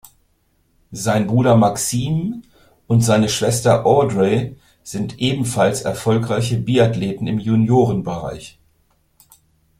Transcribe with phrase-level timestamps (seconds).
[0.93, 2.41] Sein Bruder Maxime
[2.87, 8.57] und seine Schwester Audrey sind ebenfalls erfolgreiche Biathleten im Juniorenbereich.